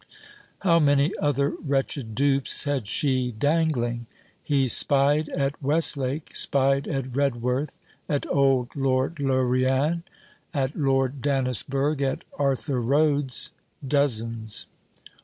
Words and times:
How 0.61 0.79
many 0.79 1.13
other 1.21 1.51
wretched 1.63 2.15
dupes 2.15 2.63
had 2.63 2.87
she 2.87 3.31
dangling? 3.31 4.07
He 4.41 4.67
spied 4.67 5.29
at 5.29 5.61
Westlake, 5.61 6.35
spied 6.35 6.87
at 6.87 7.15
Redworth, 7.15 7.73
at 8.09 8.25
old 8.27 8.75
Lord 8.75 9.19
Larrian, 9.19 10.01
at 10.55 10.75
Lord 10.75 11.21
Dannisburgh, 11.21 12.01
at 12.01 12.23
Arthur 12.39 12.81
Rhodes, 12.81 13.51
dozens. 13.87 14.65